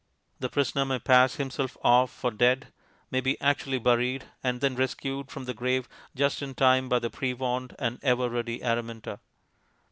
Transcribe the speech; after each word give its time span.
The 0.39 0.49
prisoner 0.49 0.83
may 0.83 0.97
pass 0.97 1.35
himself 1.35 1.77
off 1.83 2.09
for 2.09 2.31
dead, 2.31 2.73
may 3.11 3.21
be 3.21 3.39
actually 3.39 3.77
buried, 3.77 4.25
and 4.43 4.59
then 4.59 4.75
rescued 4.75 5.29
from 5.29 5.45
the 5.45 5.53
grave 5.53 5.87
just 6.15 6.41
in 6.41 6.55
time 6.55 6.89
by 6.89 6.97
the 6.97 7.11
pre 7.11 7.35
warned 7.35 7.75
and 7.77 7.99
ever 8.01 8.27
ready 8.27 8.63
Araminta. 8.63 9.19